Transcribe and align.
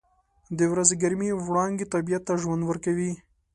•د 0.57 0.59
ورځې 0.71 0.95
ګرمې 1.03 1.29
وړانګې 1.47 1.85
طبیعت 1.93 2.23
ته 2.27 2.33
ژوند 2.41 2.61
ورکوي. 2.65 3.11